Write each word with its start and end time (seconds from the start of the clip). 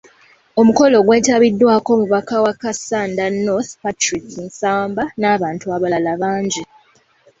Omukolo 0.61 0.97
gwetabiddwako 1.05 1.89
omubaka 1.95 2.35
wa 2.45 2.53
Kassanda 2.61 3.23
North, 3.45 3.71
Patrick 3.81 4.25
Nsamba 4.45 5.03
n'abantu 5.19 5.65
abalala 5.75 6.13
bangi. 6.21 6.63